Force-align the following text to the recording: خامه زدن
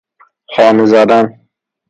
خامه 0.53 0.85
زدن 0.85 1.47